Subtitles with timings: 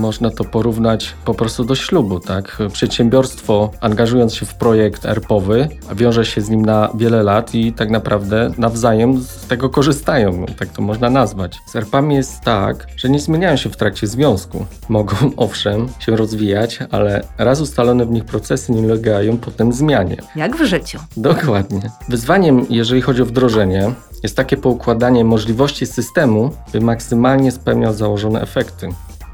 [0.00, 2.58] Można to porównać po prostu do ślubu, tak?
[2.72, 7.90] Przedsiębiorstwo angażując się w projekt ERP-owy, wiąże się z nim na wiele lat i tak
[7.90, 11.58] naprawdę nawzajem z tego korzystają, tak to można nazwać.
[11.66, 14.66] Z ERP-ami jest tak, że nie zmieniają się w trakcie związku.
[14.88, 20.16] Mogą owszem się rozwijać, ale raz ustalone w nich procesy nie ulegają potem zmianie.
[20.36, 20.98] Jak w życiu.
[21.16, 21.90] Dokładnie.
[22.08, 23.92] Wyzwaniem, jeżeli chodzi o wdrożenie,
[24.22, 28.88] jest takie poukładanie możliwości systemu, by maksymalnie spełniał założone efekty.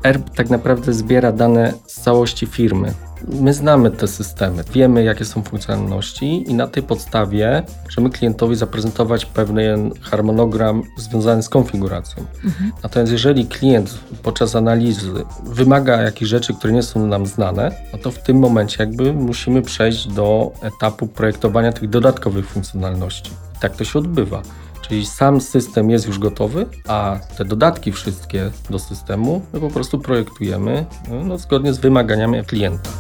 [0.06, 2.95] ERP tak naprawdę zbiera dane z całości firmy.
[3.28, 9.27] My znamy te systemy, wiemy jakie są funkcjonalności i na tej podstawie możemy klientowi zaprezentować
[9.27, 12.24] pewien harmonogram związany z konfiguracją.
[12.45, 12.73] Mhm.
[12.82, 15.12] Natomiast jeżeli klient podczas analizy
[15.45, 19.62] wymaga jakichś rzeczy, które nie są nam znane, no to w tym momencie jakby musimy
[19.62, 23.30] przejść do etapu projektowania tych dodatkowych funkcjonalności.
[23.57, 24.43] I tak to się odbywa.
[24.89, 29.99] Czyli sam system jest już gotowy, a te dodatki wszystkie do systemu my po prostu
[29.99, 30.87] projektujemy
[31.24, 32.91] no, zgodnie z wymaganiami klienta.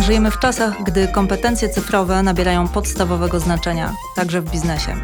[0.00, 4.94] Żyjemy w czasach, gdy kompetencje cyfrowe nabierają podstawowego znaczenia, także w biznesie.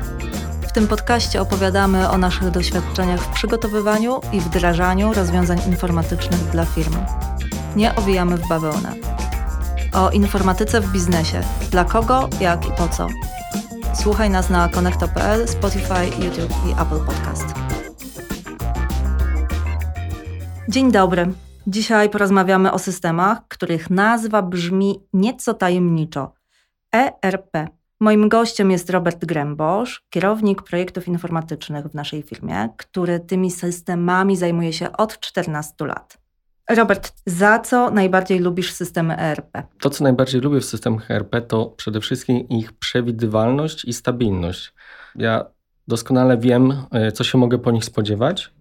[0.68, 6.94] W tym podcaście opowiadamy o naszych doświadczeniach w przygotowywaniu i wdrażaniu rozwiązań informatycznych dla firm.
[7.76, 8.92] Nie owijamy w bawełnę.
[9.92, 11.40] O informatyce w biznesie.
[11.70, 13.08] Dla kogo, jak i po co.
[13.94, 17.44] Słuchaj nas na konekto.pl, Spotify, YouTube i Apple Podcast.
[20.68, 21.32] Dzień dobry.
[21.66, 26.32] Dzisiaj porozmawiamy o systemach, których nazwa brzmi nieco tajemniczo.
[26.94, 27.68] ERP.
[28.00, 34.72] Moim gościem jest Robert Grębosz, kierownik projektów informatycznych w naszej firmie, który tymi systemami zajmuje
[34.72, 36.21] się od 14 lat.
[36.70, 39.62] Robert, za co najbardziej lubisz systemy ERP?
[39.80, 44.74] To, co najbardziej lubię w systemach ERP, to przede wszystkim ich przewidywalność i stabilność.
[45.14, 45.44] Ja
[45.88, 48.52] doskonale wiem, e, co się mogę po nich spodziewać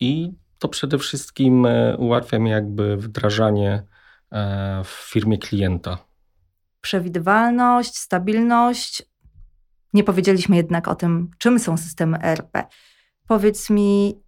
[0.00, 3.82] i to przede wszystkim e, ułatwia mi jakby wdrażanie
[4.32, 5.98] e, w firmie klienta.
[6.80, 9.02] Przewidywalność, stabilność.
[9.92, 12.64] Nie powiedzieliśmy jednak o tym, czym są systemy ERP.
[13.26, 14.21] Powiedz mi,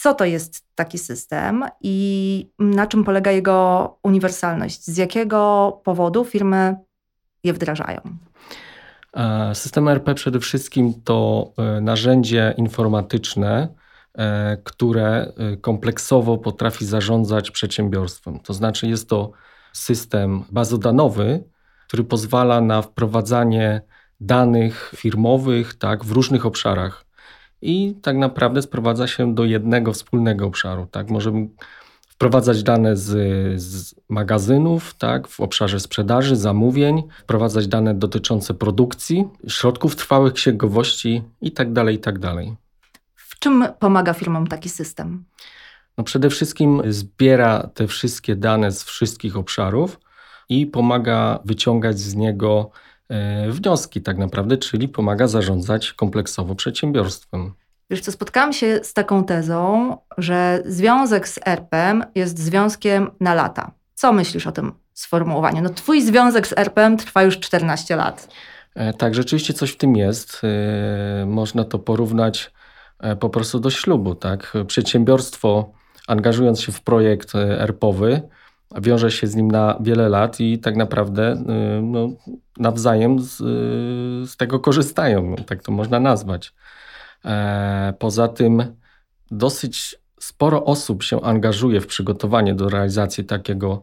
[0.00, 4.84] co to jest taki system i na czym polega jego uniwersalność?
[4.84, 6.76] Z jakiego powodu firmy
[7.44, 8.00] je wdrażają?
[9.14, 13.68] E, system ERP przede wszystkim to e, narzędzie informatyczne,
[14.14, 18.40] e, które kompleksowo potrafi zarządzać przedsiębiorstwem.
[18.40, 19.32] To znaczy, jest to
[19.72, 21.44] system bazodanowy,
[21.86, 23.82] który pozwala na wprowadzanie
[24.20, 27.07] danych firmowych tak, w różnych obszarach
[27.62, 30.86] i tak naprawdę sprowadza się do jednego wspólnego obszaru.
[30.90, 31.10] Tak?
[31.10, 31.48] Możemy
[32.08, 33.06] wprowadzać dane z,
[33.62, 41.74] z, magazynów tak, w obszarze sprzedaży, zamówień, wprowadzać dane dotyczące produkcji, środków trwałych, księgowości itd.
[41.74, 42.20] Tak itd.
[42.20, 42.44] Tak
[43.14, 45.24] w czym pomaga firmom taki system?
[45.98, 50.00] No przede wszystkim zbiera te wszystkie dane z wszystkich obszarów
[50.48, 52.70] i pomaga wyciągać z niego
[53.48, 57.52] wnioski tak naprawdę, czyli pomaga zarządzać kompleksowo przedsiębiorstwem.
[57.90, 63.70] Wiesz co, spotkałam się z taką tezą, że związek z ERP-em jest związkiem na lata.
[63.94, 65.62] Co myślisz o tym sformułowaniu?
[65.62, 68.28] No twój związek z ERP-em trwa już 14 lat.
[68.74, 70.42] E, tak, rzeczywiście coś w tym jest.
[70.44, 72.52] E, można to porównać
[73.20, 74.14] po prostu do ślubu.
[74.14, 74.52] Tak?
[74.66, 75.72] Przedsiębiorstwo
[76.06, 78.22] angażując się w projekt ERP-owy,
[78.76, 82.08] wiąże się z nim na wiele lat i tak naprawdę y, no,
[82.58, 83.36] nawzajem z,
[84.30, 86.54] z tego korzystają, tak to można nazwać.
[87.24, 88.76] E, poza tym
[89.30, 93.82] dosyć sporo osób się angażuje w przygotowanie do realizacji takiego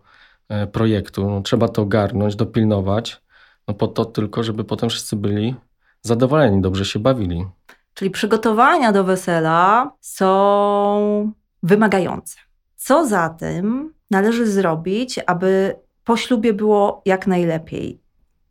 [0.50, 1.29] e, projektu.
[1.29, 3.22] No, trzeba to ogarnąć, dopilnować,
[3.67, 5.56] no po to tylko, żeby potem wszyscy byli
[6.02, 7.46] zadowoleni, dobrze się bawili.
[7.94, 11.31] Czyli przygotowania do wesela są
[11.63, 12.38] wymagające.
[12.75, 18.02] Co za tym należy zrobić, aby po ślubie było jak najlepiej?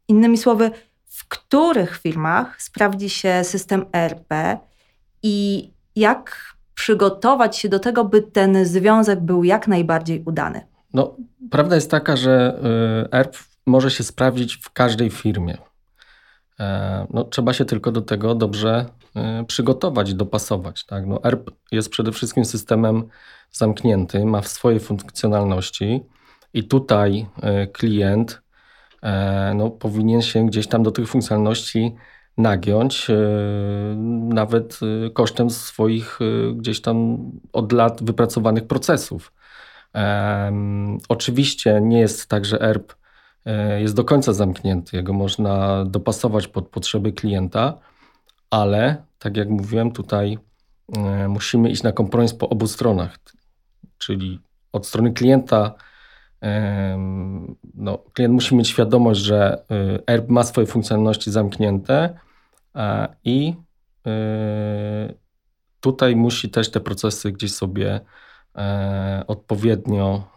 [0.08, 0.70] Innymi słowy,
[1.06, 4.58] w których firmach sprawdzi się system ERP
[5.22, 10.66] i jak przygotować się do tego, by ten związek był jak najbardziej udany?
[10.94, 11.16] No,
[11.50, 12.60] prawda jest taka, że
[13.12, 13.36] ERP
[13.66, 15.58] może się sprawdzić w każdej firmie.
[16.60, 18.86] E, no, trzeba się tylko do tego dobrze
[19.16, 20.84] e, przygotować, dopasować.
[20.84, 21.06] Tak?
[21.06, 23.08] No, ERP jest przede wszystkim systemem
[23.56, 26.02] zamknięty, ma swoje funkcjonalności
[26.54, 28.44] i tutaj e, klient
[29.54, 31.94] no, powinien się gdzieś tam do tych funkcjonalności
[32.38, 33.06] nagiąć,
[34.28, 34.80] nawet
[35.14, 36.18] kosztem swoich
[36.54, 37.18] gdzieś tam
[37.52, 39.32] od lat wypracowanych procesów.
[41.08, 42.94] Oczywiście nie jest tak, że ERP
[43.44, 44.96] E, jest do końca zamknięty.
[44.96, 47.78] Jego można dopasować pod potrzeby klienta,
[48.50, 50.38] ale tak jak mówiłem, tutaj
[50.96, 53.18] e, musimy iść na kompromis po obu stronach.
[53.98, 54.40] Czyli
[54.72, 55.74] od strony klienta,
[57.74, 62.18] no, klient musi mieć świadomość, że y, ERP ma swoje funkcjonalności zamknięte
[63.24, 63.54] i
[64.06, 65.14] y,
[65.80, 68.00] tutaj musi też te procesy gdzieś sobie
[68.56, 70.32] e, odpowiednio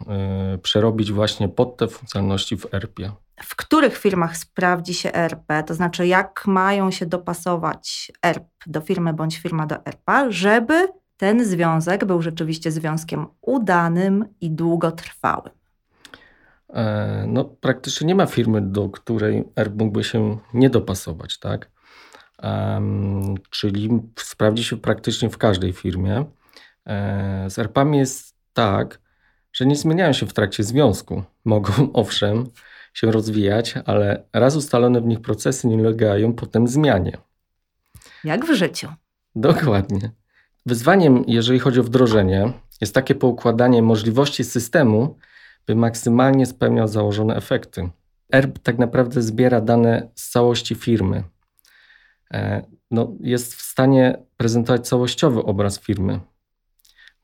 [0.54, 3.12] y, przerobić właśnie pod te funkcjonalności w ERP-ie.
[3.42, 9.12] W których firmach sprawdzi się ERP, to znaczy jak mają się dopasować ERP do firmy
[9.12, 15.52] bądź firma do ERP, żeby ten związek był rzeczywiście związkiem udanym i długotrwałym.
[16.68, 21.70] E, No, praktycznie nie ma firmy, do której ERP mógłby się nie dopasować, tak?
[22.42, 26.24] Em, czyli sprawdzi się praktycznie w każdej firmie.
[26.86, 29.00] E, Z ERP-ami jest tak,
[29.52, 31.22] że nie zmieniają się w trakcie związku.
[31.44, 32.46] Mogą, owszem,
[32.94, 37.18] się rozwijać, ale raz ustalone w nich procesy nie ulegają potem zmianie.
[38.24, 38.88] Jak w życiu.
[39.34, 40.10] Dokładnie.
[40.68, 45.18] Wyzwaniem, jeżeli chodzi o wdrożenie, jest takie poukładanie możliwości systemu,
[45.66, 47.88] by maksymalnie spełniał założone efekty.
[48.32, 51.24] ERP tak naprawdę zbiera dane z całości firmy.
[52.34, 56.20] E, No, jest w stanie prezentować całościowy obraz firmy.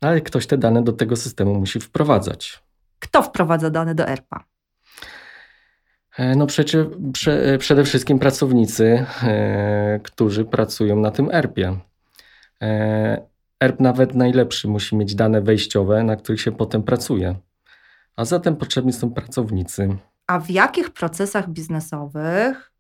[0.03, 2.63] No, ale ktoś te dane do tego systemu musi wprowadzać.
[2.99, 4.45] Kto wprowadza dane do ERP-a?
[6.19, 11.79] E, No przecie, prze, przede wszystkim pracownicy, e, którzy pracują na tym ERP-ie.
[12.63, 17.35] E, ERP nawet najlepszy musi mieć dane wejściowe, na których się potem pracuje.
[18.17, 19.97] A zatem potrzebni są pracownicy.
[20.27, 22.73] A w jakich procesach biznesowych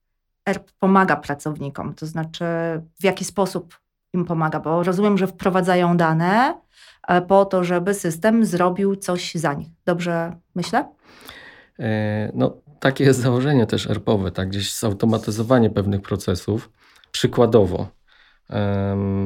[0.46, 1.94] ERP pomaga pracownikom?
[1.94, 2.44] To znaczy,
[3.00, 3.78] w jaki sposób
[4.12, 4.60] im pomaga?
[4.60, 6.54] Bo rozumiem, że wprowadzają dane
[7.08, 9.68] e, po to, żeby system zrobił coś za nich.
[9.84, 10.88] Dobrze myślę?
[11.78, 14.48] E, No, takie jest założenie też ERP-owe, tak?
[14.48, 16.70] gdzieś zautomatyzowanie pewnych procesów.
[17.12, 17.88] Przykładowo,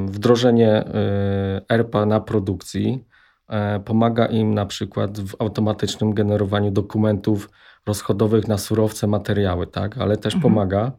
[0.07, 3.05] wdrożenie e, ERP-a na produkcji
[3.47, 7.49] e, pomaga im na przykład w automatycznym generowaniu dokumentów
[7.85, 9.97] rozchodowych na surowce, materiały, tak?
[9.97, 10.53] ale też Mhm.
[10.53, 10.91] pomaga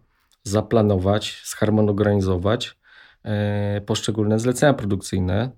[0.42, 2.78] zaplanować, zharmonogranizować
[3.24, 5.50] e, poszczególne zlecenia produkcyjne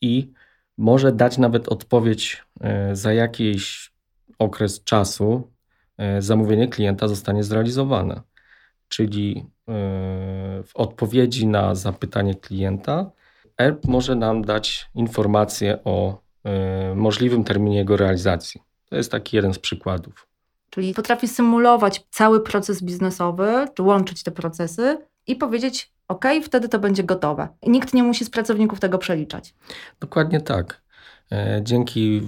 [0.00, 0.32] i
[0.78, 2.44] może dać nawet odpowiedź
[2.92, 3.92] za jakiś
[4.38, 5.50] okres czasu
[6.18, 8.20] zamówienie klienta zostanie zrealizowane.
[8.88, 13.10] Czyli w odpowiedzi na zapytanie klienta
[13.58, 18.62] ERP może nam dać informację o e, możliwym terminie jego realizacji.
[18.90, 20.26] To jest taki jeden z przykładów.
[20.70, 26.78] Czyli potrafi symulować cały proces biznesowy, czy łączyć te procesy i powiedzieć, OK, wtedy to
[26.78, 27.48] będzie gotowe.
[27.66, 29.54] Nikt nie musi z pracowników tego przeliczać.
[30.00, 30.82] Dokładnie tak.
[31.32, 32.22] E, Dzięki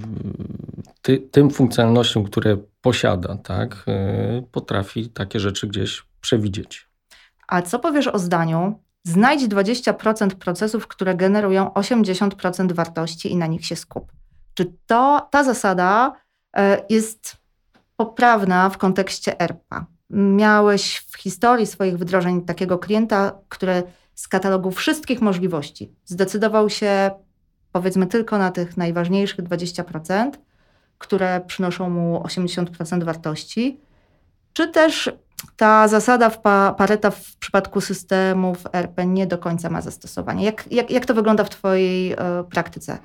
[1.02, 6.87] ty, tym funkcjonalnościom, które posiada, tak, e, potrafi takie rzeczy gdzieś przewidzieć.
[7.48, 8.80] A co powiesz o zdaniu?
[9.04, 14.12] Znajdź 20% procesów, które generują 80% wartości i na nich się skup.
[14.54, 16.12] Czy to, ta zasada
[16.56, 17.36] e, jest
[17.96, 19.86] poprawna w kontekście ERPA?
[20.10, 23.82] Miałeś w historii swoich wdrożeń takiego klienta, który
[24.14, 27.10] z katalogu wszystkich możliwości zdecydował się
[27.72, 30.30] powiedzmy tylko na tych najważniejszych 20%,
[30.98, 33.80] które przynoszą mu 80% wartości,
[34.52, 35.12] czy też
[35.56, 40.44] ta zasada w pa, Pareta w przypadku systemów RP nie do końca ma zastosowanie.
[40.44, 42.16] Jak, jak, jak to wygląda w Twojej e,
[42.50, 42.98] praktyce?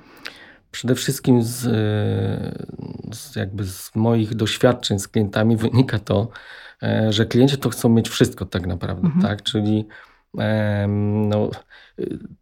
[0.70, 1.70] Przede wszystkim z, e,
[3.14, 6.28] z, jakby z moich doświadczeń z klientami wynika to,
[6.82, 9.22] e, że klienci to chcą mieć wszystko tak naprawdę, Mhm.
[9.22, 9.42] tak?
[9.42, 9.86] Czyli
[11.28, 11.50] no,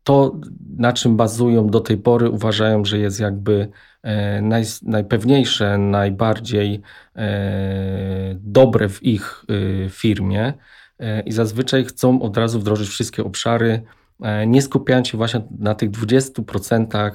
[0.04, 0.36] to,
[0.76, 3.68] na czym bazują do tej pory, uważają, że jest jakby
[4.02, 6.80] e, naj, najpewniejsze, najbardziej
[7.16, 10.52] e, dobre w ich y, firmie
[10.98, 13.82] e, i zazwyczaj chcą od razu wdrożyć wszystkie obszary,
[14.22, 17.10] e, nie skupiając się właśnie na tych 20%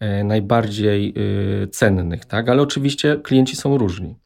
[0.00, 1.14] e, najbardziej
[1.72, 2.48] cennych, tak?
[2.48, 4.16] Ale oczywiście klienci są różni.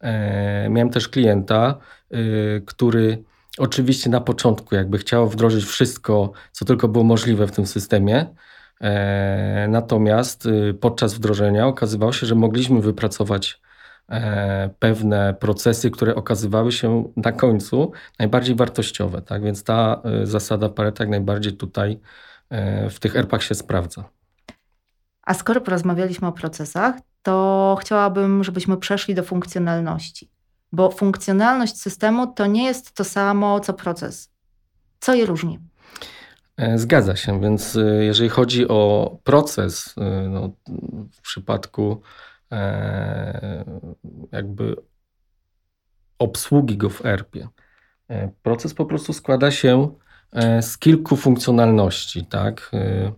[0.00, 1.78] E, Miałem też klienta,
[2.66, 3.22] który
[3.58, 8.26] oczywiście na początku jakby chciał wdrożyć wszystko, co tylko było możliwe w tym systemie.
[8.80, 13.60] E, Natomiast y, podczas wdrożenia okazywało się, że mogliśmy wypracować
[14.08, 19.22] e, pewne procesy, które okazywały się na końcu najbardziej wartościowe.
[19.22, 19.42] Tak?
[19.42, 22.00] Więc ta y, zasada Pareta jak najbardziej tutaj
[22.50, 24.04] e, w tych ERP-ach się sprawdza.
[25.22, 30.30] A skoro porozmawialiśmy o procesach, to chciałabym, żebyśmy przeszli do funkcjonalności.
[30.72, 34.30] Bo funkcjonalność systemu to nie jest to samo co proces.
[35.00, 35.58] Co je różni?
[36.56, 39.94] E, Zgadza się, więc y, jeżeli chodzi o proces,
[40.26, 40.50] y, no,
[41.12, 42.00] w przypadku
[42.52, 43.64] e,
[44.32, 44.76] jakby
[46.18, 47.48] obsługi go w ERP-ie,
[48.08, 49.94] e, proces po prostu składa się
[50.32, 52.70] e, z kilku funkcjonalności, tak?
[52.74, 53.12] E,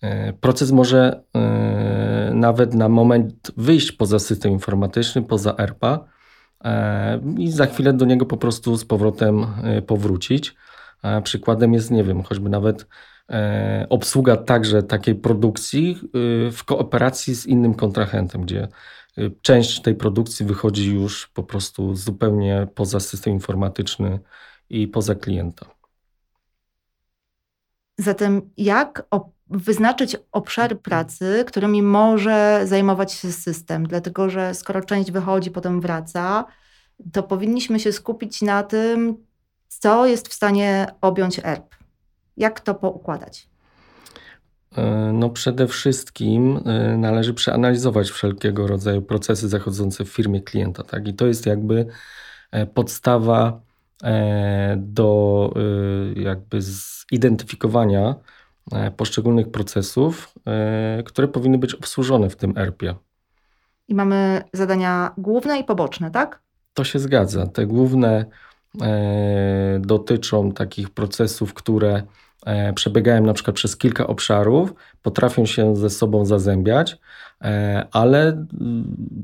[0.00, 6.17] e, Proces może e, nawet na moment wyjść poza system informatyczny, poza ERPA e,
[7.38, 10.54] i za chwilę do niego po prostu z powrotem e, powrócić.
[11.22, 12.86] Przykładem jest, nie wiem, choćby nawet
[13.30, 19.94] e, obsługa także takiej produkcji e, w kooperacji z innym kontrahentem, gdzie e, część tej
[19.94, 24.20] produkcji wychodzi już po prostu zupełnie poza system informatyczny
[24.70, 25.77] i poza klienta.
[27.98, 29.06] Zatem jak
[29.50, 33.86] wyznaczyć obszary pracy, którymi może zajmować się system?
[33.86, 36.44] Dlatego, że skoro część wychodzi, potem wraca,
[37.12, 39.16] to powinniśmy się skupić na tym,
[39.68, 41.74] co jest w stanie objąć ERP.
[42.36, 43.48] Jak to poukładać?
[44.76, 51.08] E, No przede wszystkim e, należy przeanalizować wszelkiego rodzaju procesy zachodzące w firmie klienta, tak?
[51.08, 51.86] I to jest jakby
[52.50, 53.67] e, podstawa
[54.76, 55.52] do
[56.16, 58.14] e, jakby zidentyfikowania
[58.72, 62.94] e, poszczególnych procesów, e, które powinny być obsłużone w tym ERP-ie.
[63.88, 66.42] I mamy zadania główne i poboczne, tak?
[66.74, 67.46] To się zgadza.
[67.46, 68.24] Te główne
[68.82, 72.02] e, dotyczą takich procesów, które
[72.46, 76.96] e, przebiegają na przykład przez kilka obszarów, potrafią się ze sobą zazębiać,
[77.42, 78.46] e, ale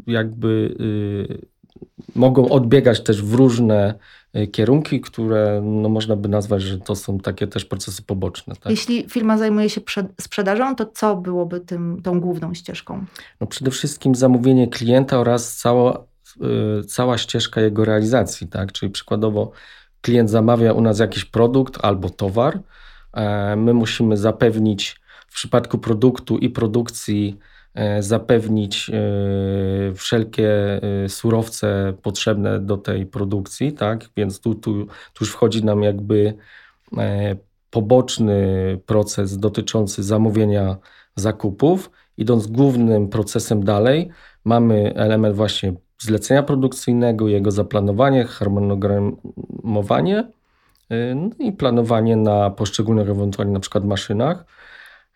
[0.07, 1.54] jakby y,
[2.15, 3.95] mogą odbiegać też w różne
[4.37, 8.55] y, kierunki, które no, można by nazwać, że to są takie też procesy poboczne.
[8.57, 8.71] Tak?
[8.71, 13.05] Jeśli firma zajmuje się prze- sprzedażą, to co byłoby tym, tą główną ścieżką?
[13.41, 16.05] No przede wszystkim zamówienie klienta oraz cała,
[16.81, 18.73] y, cała ścieżka jego realizacji, tak?
[18.73, 19.51] Czyli przykładowo
[20.01, 22.61] klient zamawia u nas jakiś produkt albo towar.
[23.13, 27.39] e, My musimy zapewnić w przypadku produktu i produkcji
[28.01, 28.93] zapewnić e,
[29.95, 34.09] wszelkie e, surowce potrzebne do tej produkcji, tak?
[34.17, 36.35] Więc tu, tu, tu już wchodzi nam jakby
[36.99, 37.37] e,
[37.71, 38.37] poboczny
[38.87, 40.77] proces dotyczący zamówienia
[41.17, 41.91] zakupów.
[42.17, 44.11] Idąc głównym procesem dalej,
[44.45, 50.25] mamy element właśnie zlecenia produkcyjnego, jego zaplanowanie, harmonogramowanie
[51.15, 54.45] no i planowanie na poszczególnych ewentualnie na przykład maszynach.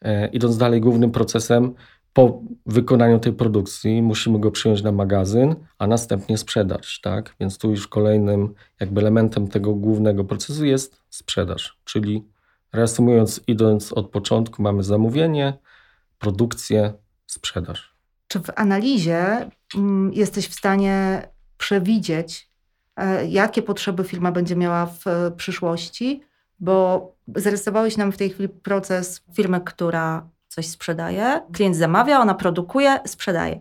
[0.02, 1.74] E, Idąc dalej głównym procesem,
[2.18, 7.34] po wykonaniu tej produkcji musimy go przyjąć na magazyn, a następnie sprzedać, tak?
[7.40, 12.24] Więc tu już kolejnym jakby elementem tego głównego procesu jest sprzedaż, czyli
[12.72, 15.58] reasumując, idąc od początku, mamy zamówienie,
[16.18, 16.92] produkcję,
[17.26, 17.94] sprzedaż.
[18.28, 21.22] Czy w analizie mm, jesteś w stanie
[21.58, 22.50] przewidzieć,
[22.96, 26.22] e, jakie potrzeby firma będzie miała w e, przyszłości?
[26.60, 27.06] Bo
[27.36, 31.40] zarysowałeś nam w tej chwili proces firmy, która coś sprzedaje.
[31.52, 33.60] Klient zamawia, ona produkuje, sprzedaje.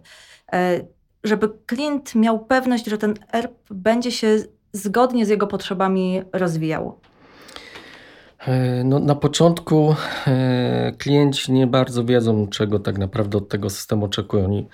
[0.54, 0.80] E,
[1.24, 4.38] Żeby klient miał pewność, że ten ERP będzie się
[4.74, 7.00] zgodnie z jego potrzebami rozwijał.
[8.40, 9.96] E, No, na początku
[10.28, 14.46] e, klienci nie bardzo wiedzą, czego tak naprawdę od tego systemu oczekują.
[14.46, 14.68] Oni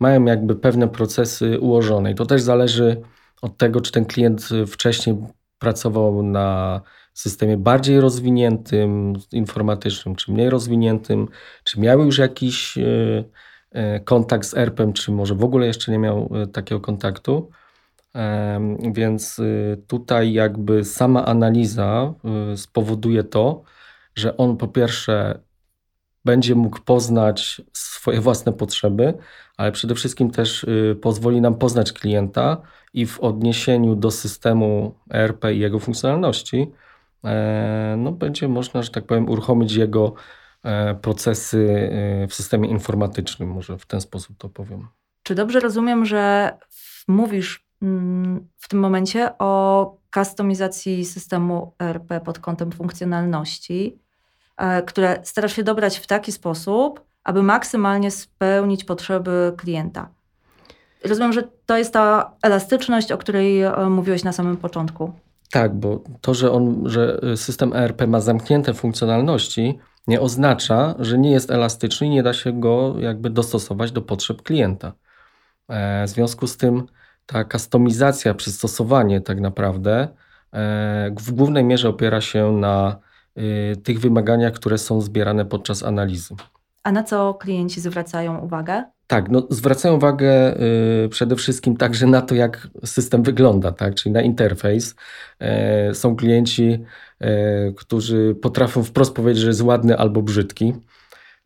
[0.00, 3.02] mają jakby pewne procesy ułożone i to też zależy
[3.42, 5.16] od tego, czy ten klient wcześniej
[5.58, 6.80] pracował na
[7.18, 11.28] systemie bardziej rozwiniętym, informatycznym, czy mniej rozwiniętym,
[11.64, 13.24] czy miał już jakiś e,
[13.70, 17.50] e, kontakt z ERP-em, czy może w ogóle jeszcze nie miał e, takiego kontaktu.
[18.92, 19.40] Więc
[19.86, 22.14] tutaj jakby sama analiza
[22.56, 23.62] spowoduje to,
[24.14, 25.40] że on po pierwsze
[26.24, 29.14] będzie mógł poznać swoje własne potrzeby,
[29.56, 30.66] ale przede wszystkim też
[31.02, 32.62] pozwoli nam poznać klienta
[32.94, 36.72] i w odniesieniu do systemu ERP i jego funkcjonalności,
[37.96, 40.14] no będzie można, że tak powiem, uruchomić jego
[40.62, 41.90] e, procesy
[42.22, 44.88] e, w systemie informatycznym, może w ten sposób to powiem.
[45.22, 46.52] Czy dobrze rozumiem, że
[47.08, 53.98] mówisz mm, w tym momencie o kustomizacji systemu ERP pod kątem funkcjonalności,
[54.56, 60.08] e, które starasz się dobrać w taki sposób, aby maksymalnie spełnić potrzeby klienta?
[61.04, 65.12] Rozumiem, że to jest ta elastyczność, o której e, mówiłeś na samym początku.
[65.50, 71.30] Tak, bo to, że, on, że system ERP ma zamknięte funkcjonalności, nie oznacza, że nie
[71.30, 74.92] jest elastyczny i nie da się go jakby dostosować do potrzeb klienta.
[75.68, 76.86] E, W związku z tym
[77.26, 80.08] ta kustomizacja, przystosowanie tak naprawdę
[80.52, 82.98] e, w głównej mierze opiera się na
[83.38, 86.34] y, tych wymaganiach, które są zbierane podczas analizy.
[86.82, 88.84] A na co klienci zwracają uwagę?
[89.08, 90.60] Tak, no zwracają uwagę
[91.04, 93.94] y, przede wszystkim także na to, jak system wygląda, tak?
[93.94, 94.94] czyli na interfejs.
[95.40, 96.84] E, są klienci,
[97.20, 100.74] e, którzy potrafią wprost powiedzieć, że jest ładny albo brzydki,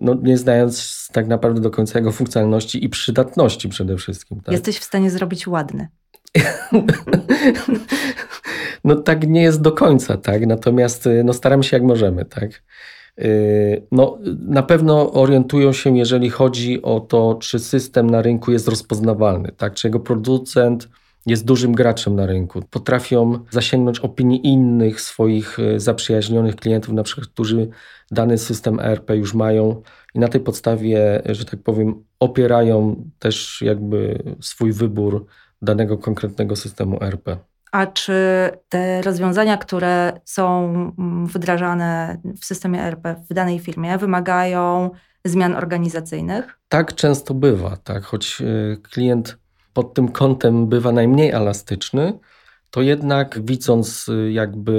[0.00, 4.40] no, nie znając tak naprawdę do końca jego funkcjonalności i przydatności przede wszystkim.
[4.40, 4.52] Tak?
[4.52, 5.88] Jesteś w stanie zrobić ładny.
[8.84, 10.46] No tak nie jest do końca, tak?
[10.46, 12.62] Natomiast y, no, staramy się jak możemy, tak?
[13.20, 18.68] Y, no, na pewno orientują się, jeżeli chodzi o to, czy system na rynku jest
[18.68, 19.74] rozpoznawalny, tak?
[19.74, 20.88] Czy jego producent
[21.26, 22.62] jest dużym graczem na rynku.
[22.70, 27.68] Potrafią zasięgnąć opinii innych swoich y, zaprzyjaźnionych klientów, na przykład, którzy
[28.10, 29.82] dany system ERP już mają
[30.14, 35.26] i na tej podstawie, że tak powiem, opierają też jakby swój wybór
[35.62, 37.51] danego konkretnego systemu ERP.
[37.72, 38.12] A czy
[38.68, 40.64] te rozwiązania, które są
[40.98, 44.90] mm, wdrażane w systemie ERP w danej firmie, wymagają
[45.24, 46.58] zmian organizacyjnych?
[46.68, 49.38] Tak często bywa, tak, choć y, klient
[49.72, 52.18] pod tym kątem bywa najmniej elastyczny,
[52.70, 54.72] to jednak widząc y, jakby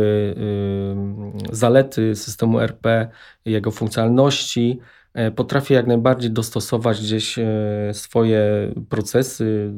[1.51, 3.09] y, zalety systemu RP,
[3.45, 4.79] jego funkcjonalności,
[5.13, 7.45] e, potrafi jak najbardziej dostosować gdzieś e,
[7.93, 9.73] swoje procesy,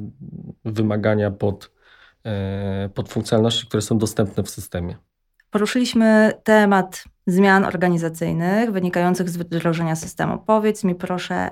[0.65, 1.74] wymagania pod,
[2.25, 4.95] e, pod funkcjonalności, które są dostępne w systemie.
[5.49, 10.37] Poruszyliśmy temat zmian organizacyjnych wynikających z wdrożenia systemu.
[10.37, 11.49] Powiedz mi proszę,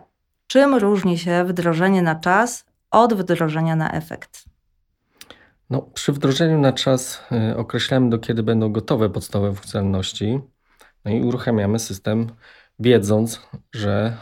[0.48, 4.44] czym różni się wdrożenie na czas od wdrożenia na efekt?
[5.70, 10.40] No, przy wdrożeniu na czas y, określamy, do kiedy będą gotowe podstawowe funkcjonalności,
[11.06, 12.28] no i uruchamiamy system,
[12.80, 13.42] wiedząc,
[13.74, 14.18] że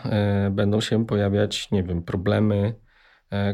[0.48, 2.76] y, będą się pojawiać, nie wiem, problemy,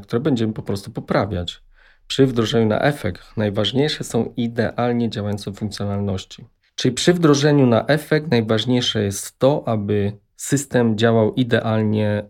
[0.04, 1.64] które będziemy po prostu poprawiać.
[2.08, 6.46] Przy wdrożeniu na efekt najważniejsze są idealnie działające funkcjonalności.
[6.76, 12.24] Czyli przy wdrożeniu na efekt najważniejsze jest to, aby system działał idealnie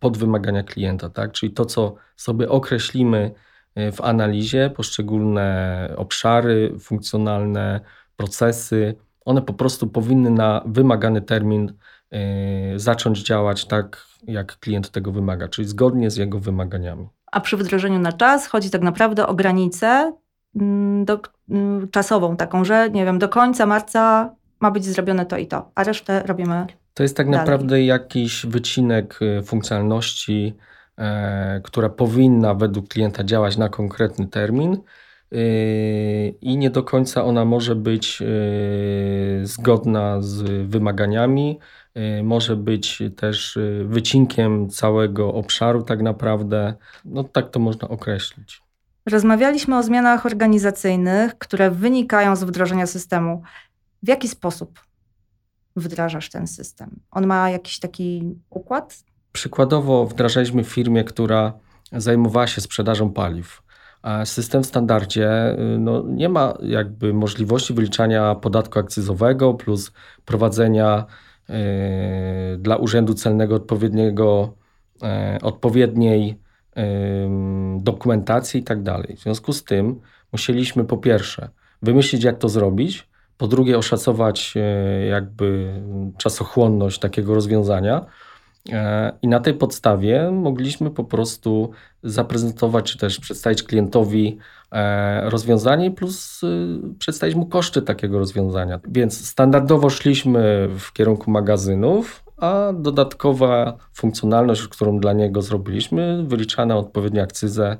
[0.00, 1.32] pod wymagania klienta, tak?
[1.32, 3.34] Czyli to, co sobie określimy
[3.78, 7.80] Y, w analizie poszczególne obszary funkcjonalne,
[8.16, 8.94] procesy.
[9.24, 11.72] One po prostu powinny na wymagany termin
[12.74, 17.08] y, zacząć działać tak, jak klient tego wymaga, czyli zgodnie z jego wymaganiami.
[17.32, 20.12] A przy wdrożeniu na czas chodzi tak naprawdę o granicę
[20.56, 21.20] mm, do,
[21.50, 25.70] mm, czasową, taką, że nie wiem, do końca marca ma być zrobione to i to,
[25.74, 26.66] a resztę robimy.
[26.94, 27.40] To jest tak dalej.
[27.40, 30.56] naprawdę jakiś wycinek y, funkcjonalności,
[31.00, 34.82] E, która powinna według klienta działać na konkretny termin
[36.40, 38.26] i nie do końca ona może być e,
[39.46, 41.58] zgodna z wymaganiami,
[42.22, 46.74] może być też wycinkiem całego obszaru tak naprawdę.
[47.04, 48.62] No tak to można określić.
[49.06, 53.42] Rozmawialiśmy o zmianach organizacyjnych, które wynikają z wdrożenia systemu.
[54.02, 54.80] W jaki sposób
[55.76, 57.00] wdrażasz ten system?
[57.10, 59.04] On ma jakiś taki układ?
[59.32, 61.52] Przykładowo wdrażaliśmy firmę, która
[61.92, 63.62] zajmowała się sprzedażą paliw.
[64.24, 69.92] System w standardzie y, no, nie ma jakby możliwości wyliczania podatku akcyzowego plus
[70.24, 71.06] prowadzenia
[71.50, 74.54] y, dla Urzędu Celnego odpowiedniego,
[75.36, 76.40] y, odpowiedniej
[77.78, 79.16] dokumentacji i tak dalej.
[79.16, 80.00] W związku z tym
[80.32, 81.48] musieliśmy po pierwsze
[81.82, 84.54] wymyślić, jak to zrobić, po drugie oszacować
[85.10, 85.72] jakby
[86.18, 88.06] czasochłonność takiego rozwiązania,
[89.22, 91.70] I na tej podstawie mogliśmy po prostu
[92.02, 94.38] zaprezentować, czy też przedstawić klientowi
[94.72, 98.80] e, rozwiązanie, plus y, przedstawić mu koszty takiego rozwiązania.
[98.88, 107.22] Więc standardowo szliśmy w kierunku magazynów, a dodatkowa funkcjonalność, którą dla niego zrobiliśmy, wyliczana odpowiednio
[107.22, 107.76] akcyzę,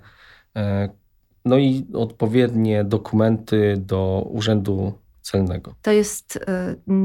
[0.57, 0.89] e,
[1.45, 4.93] no i odpowiednie dokumenty do Urzędu
[5.31, 5.75] celnego.
[5.83, 6.41] To jest y,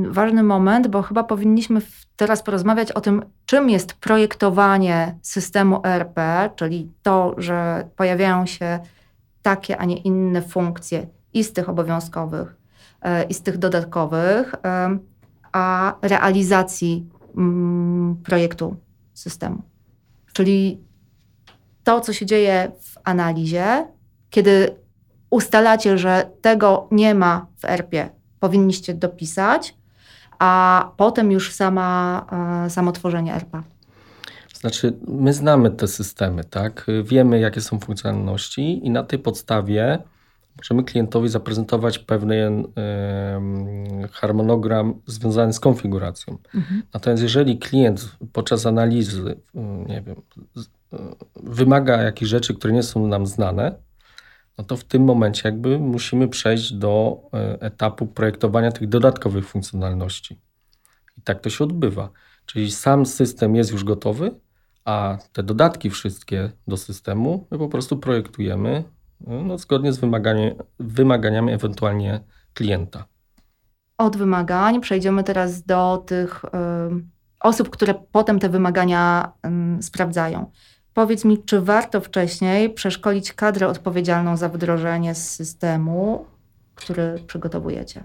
[0.09, 1.81] ważny moment, bo chyba powinniśmy
[2.15, 6.19] teraz porozmawiać o tym, czym jest projektowanie systemu ERP,
[6.55, 8.79] czyli to, że pojawiają się
[9.41, 12.55] takie, a nie inne funkcje i z tych obowiązkowych,
[13.05, 14.57] y, i z tych dodatkowych, y,
[15.51, 17.09] a realizacji
[18.23, 18.75] projektu
[19.13, 19.61] systemu.
[20.33, 20.79] Czyli
[21.83, 23.87] to, co się dzieje w analizie,
[24.29, 24.75] kiedy
[25.35, 29.75] ustalacie, że tego nie ma w ERP-ie, powinniście dopisać,
[30.39, 32.25] a potem już sama,
[32.65, 33.63] e, samo tworzenie ERP-a.
[34.53, 36.87] Znaczy, my znamy te systemy, tak?
[37.03, 39.99] Wiemy, jakie są funkcjonalności i na tej podstawie
[40.57, 42.65] możemy klientowi zaprezentować pewien y,
[44.11, 46.37] harmonogram związany z konfiguracją.
[46.55, 46.81] Mhm.
[46.93, 49.35] Natomiast jeżeli klient podczas analizy,
[49.87, 50.15] nie wiem,
[51.43, 53.75] wymaga jakichś rzeczy, które nie są nam znane,
[54.57, 60.39] no to w tym momencie jakby musimy przejść do e, etapu projektowania tych dodatkowych funkcjonalności.
[61.17, 62.09] I tak to się odbywa.
[62.45, 64.31] Czyli sam system jest już gotowy,
[64.85, 68.83] a te dodatki wszystkie do systemu my po prostu projektujemy
[69.21, 69.99] no, zgodnie z
[70.79, 72.19] wymaganiami ewentualnie
[72.53, 73.05] klienta.
[73.97, 76.49] Od wymagań przejdziemy teraz do tych y,
[77.39, 79.31] osób, które potem te wymagania
[79.79, 80.51] y, sprawdzają.
[80.95, 86.25] Powiedz mi, czy warto wcześniej przeszkolić kadrę odpowiedzialną za wdrożenie systemu
[86.75, 88.03] który przygotowujecie?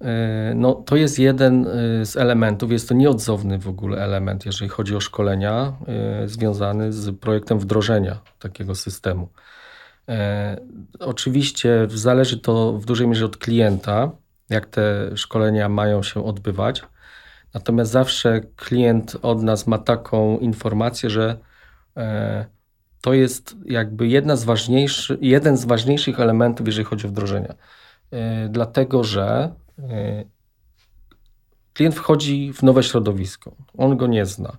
[0.00, 4.68] E, no, to jest jeden e, z elementów, jest to nieodzowny w ogóle element, jeżeli
[4.68, 9.28] chodzi o szkolenia, e, związany z projektem wdrożenia takiego systemu.
[11.00, 14.10] Oczywiście zależy to w dużej mierze od klienta,
[14.50, 16.82] jak te szkolenia mają się odbywać.
[17.54, 21.36] Natomiast zawsze klient od nas ma taką informację, że
[23.00, 24.46] to jest jakby jedna z
[25.20, 27.54] jeden z ważniejszych elementów, jeżeli chodzi o wdrożenie.
[28.48, 30.24] Dlatego, że E,
[31.72, 34.56] klient wchodzi w nowe środowisko, on go nie zna.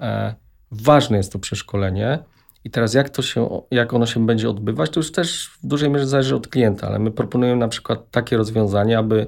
[0.00, 0.34] E,
[0.70, 2.18] ważne jest to przeszkolenie.
[2.64, 5.90] I teraz jak, to się, jak ono się będzie odbywać, to już też w dużej
[5.90, 9.26] mierze zależy od klienta, ale my proponujemy na przykład takie rozwiązanie, aby,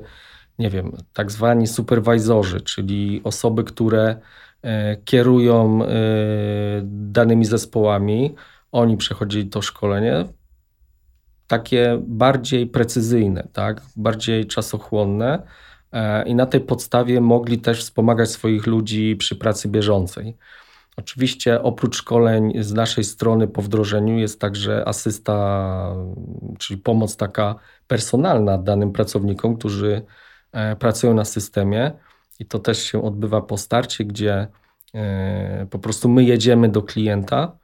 [0.59, 4.21] nie wiem, tak zwani superwizorzy, czyli osoby, które e,
[5.05, 5.81] kierują
[6.83, 8.35] danymi zespołami,
[8.73, 10.25] oni przechodzili to szkolenie,
[11.47, 13.83] takie bardziej precyzyjne, tak?
[13.97, 15.42] bardziej czasochłonne
[15.92, 20.37] e, i na tej podstawie mogli też wspomagać swoich ludzi przy pracy bieżącej.
[20.97, 25.97] Oczywiście oprócz szkoleń z naszej strony po wdrożeniu jest także asysta,
[26.59, 27.55] czyli pomoc taka
[27.87, 30.03] personalna danym pracownikom, którzy
[30.53, 31.92] e, pracują na systemie
[32.38, 34.49] i to też się odbywa po starcie, gdzie
[34.94, 37.59] e, po prostu my jedziemy do klienta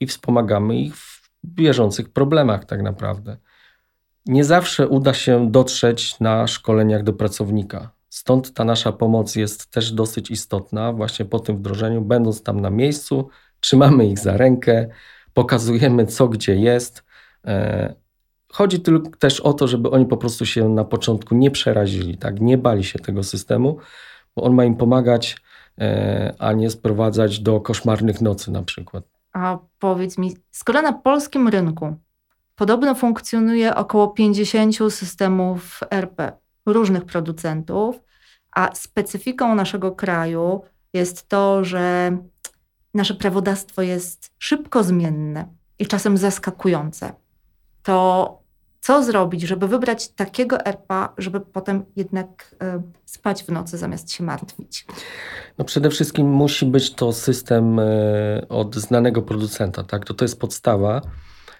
[0.00, 3.36] i wspomagamy ich w bieżących problemach, tak naprawdę.
[4.26, 7.90] Nie zawsze uda się dotrzeć na szkoleniach do pracownika.
[8.08, 12.70] Stąd ta nasza pomoc jest też dosyć istotna, właśnie po tym wdrożeniu, będąc tam na
[12.70, 13.28] miejscu,
[13.60, 14.88] trzymamy ich za rękę,
[15.34, 17.04] pokazujemy co gdzie jest.
[18.56, 22.40] Chodzi tylko też o to, żeby oni po prostu się na początku nie przerazili, tak?
[22.40, 23.78] nie bali się tego systemu,
[24.36, 25.36] bo on ma im pomagać,
[25.78, 29.04] e, a nie sprowadzać do koszmarnych nocy na przykład.
[29.32, 31.96] A powiedz mi, skoro na polskim rynku
[32.54, 36.32] podobno funkcjonuje około 50 systemów RP
[36.66, 38.00] różnych producentów,
[38.52, 42.16] a specyfiką naszego kraju jest to, że
[42.94, 45.46] nasze prawodawstwo jest szybko zmienne
[45.78, 47.12] i czasem zaskakujące,
[47.82, 48.45] to
[48.86, 54.24] co zrobić, żeby wybrać takiego ERPA, żeby potem jednak y, spać w nocy zamiast się
[54.24, 54.86] martwić?
[55.58, 60.04] No przede wszystkim musi być to system y, od znanego producenta, tak?
[60.04, 61.02] To, to jest podstawa,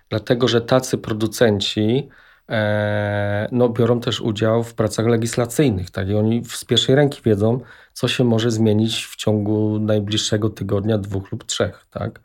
[0.09, 2.09] dlatego że tacy producenci
[2.49, 6.09] e, no, biorą też udział w pracach legislacyjnych, tak?
[6.09, 7.61] I oni z pierwszej ręki wiedzą,
[7.93, 12.21] co się może zmienić w ciągu najbliższego tygodnia, dwóch lub trzech, tak?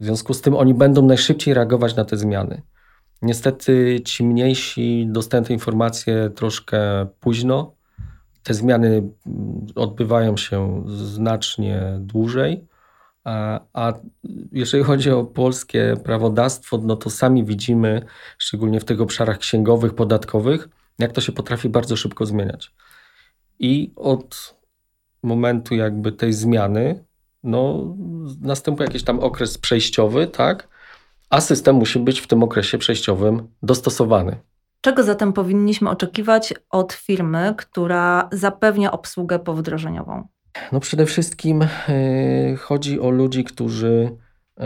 [0.00, 2.62] W związku z tym oni będą najszybciej reagować na te zmiany.
[3.22, 7.74] Niestety ci mniejsi dostają te informacje troszkę późno.
[8.42, 8.88] Te zmiany
[9.26, 12.64] mm, odbywają się znacznie dłużej.
[13.24, 13.92] A, a
[14.52, 18.02] jeżeli chodzi o polskie prawodawstwo, no to sami widzimy,
[18.38, 22.72] szczególnie w tych obszarach księgowych, podatkowych, jak to się potrafi bardzo szybko zmieniać.
[23.58, 24.56] I od
[25.22, 27.04] momentu jakby tej zmiany,
[27.42, 27.94] no,
[28.40, 30.68] następuje jakiś tam okres przejściowy, tak?
[31.30, 34.36] A system musi być w tym okresie przejściowym dostosowany.
[34.80, 40.28] Czego zatem powinniśmy oczekiwać od firmy, która zapewnia obsługę powdrożeniową?
[40.72, 44.10] No przede wszystkim yy, chodzi o ludzi, którzy
[44.58, 44.64] yy,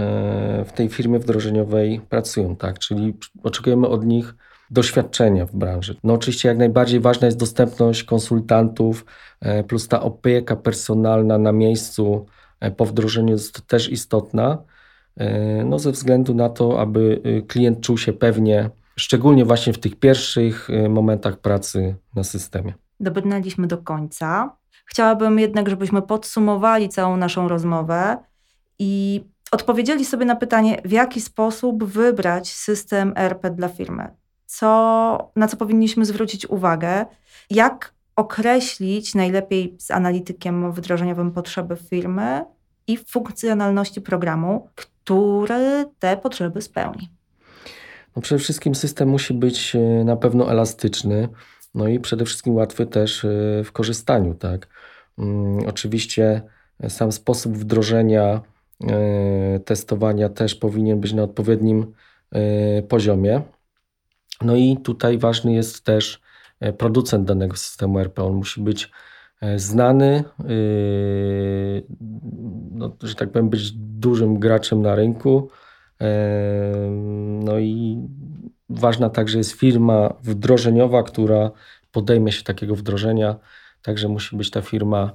[0.64, 2.78] w tej firmie wdrożeniowej pracują, tak?
[2.78, 4.34] Czyli oczekujemy od nich
[4.70, 5.96] doświadczenia w branży.
[6.04, 9.04] No oczywiście jak najbardziej ważna jest dostępność konsultantów,
[9.42, 12.26] yy, plus ta opieka personalna na miejscu
[12.76, 14.58] po wdrożeniu jest też istotna.
[15.16, 19.78] E, no ze względu na to, aby y, klient czuł się pewnie, szczególnie właśnie w
[19.78, 22.74] tych pierwszych y, momentach pracy na systemie.
[23.00, 24.56] Dobrnęliśmy do końca.
[24.86, 28.16] Chciałabym jednak, żebyśmy podsumowali całą naszą rozmowę
[28.78, 34.08] i odpowiedzieli sobie na pytanie, w jaki sposób wybrać system ERP dla firmy.
[34.46, 37.06] Co, na co powinniśmy zwrócić uwagę,
[37.50, 42.44] jak określić najlepiej z analitykiem wdrożeniowym potrzeby firmy
[42.86, 44.68] i funkcjonalności programu,
[45.10, 47.08] który te potrzeby spełni.
[48.16, 51.28] No przede wszystkim system musi być e, na pewno elastyczny,
[51.74, 53.28] no i przede wszystkim łatwy też e,
[53.64, 54.68] w korzystaniu, tak.
[55.18, 56.42] Mm, oczywiście
[56.88, 58.40] sam sposób wdrożenia,
[58.90, 61.92] e, testowania też powinien być na odpowiednim
[62.88, 63.42] poziomie.
[64.42, 66.20] No i tutaj ważny jest też
[66.78, 68.24] producent danego systemu RP.
[68.24, 68.90] On musi być
[69.56, 70.24] znany,
[72.70, 75.50] no, że tak powiem, być dużym graczem na rynku.
[77.44, 77.98] No i
[78.68, 81.50] ważna także jest firma wdrożeniowa, która
[81.92, 83.36] podejmie się takiego wdrożenia.
[83.82, 85.12] Także musi być ta firma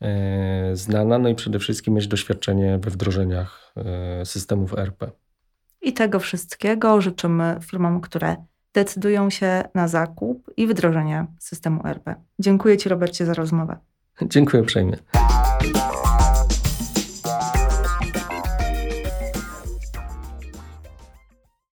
[0.00, 5.10] e, znana, no i przede wszystkim mieć doświadczenie we wdrożeniach e, systemów ERP.
[5.82, 8.36] I tego wszystkiego życzymy firmom, które
[8.74, 12.14] decydują się na zakup i wdrożenie systemu ERP.
[12.38, 13.76] Dziękuję Ci, Robercie, za rozmowę.
[14.22, 14.96] Dziękuję uprzejmie.